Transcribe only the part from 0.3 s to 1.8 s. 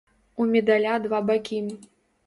У медаля два бакі.